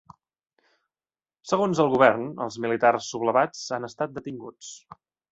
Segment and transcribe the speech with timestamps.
[1.49, 4.71] Segons el govern, els militars sublevats han estat detinguts.